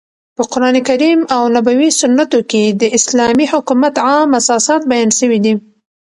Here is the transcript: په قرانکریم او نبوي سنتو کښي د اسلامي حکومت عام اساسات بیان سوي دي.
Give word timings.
په 0.35 0.43
قرانکریم 0.51 1.19
او 1.35 1.43
نبوي 1.55 1.89
سنتو 1.99 2.39
کښي 2.51 2.63
د 2.81 2.83
اسلامي 2.97 3.45
حکومت 3.53 3.93
عام 4.07 4.29
اساسات 4.39 4.81
بیان 4.91 5.09
سوي 5.19 5.39
دي. 5.45 5.53